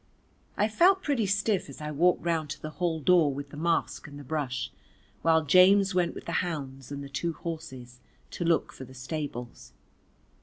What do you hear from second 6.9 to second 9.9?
and the two horses to look for the stables.